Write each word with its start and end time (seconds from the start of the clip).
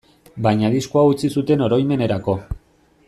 Baina 0.45 0.71
disko 0.75 1.01
hau 1.03 1.11
utzi 1.17 1.31
zuten 1.41 1.63
oroimenerako. 1.67 2.39